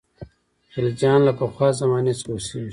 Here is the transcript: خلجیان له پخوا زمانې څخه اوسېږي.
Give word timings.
خلجیان 0.71 1.19
له 1.27 1.33
پخوا 1.39 1.67
زمانې 1.79 2.13
څخه 2.19 2.29
اوسېږي. 2.33 2.69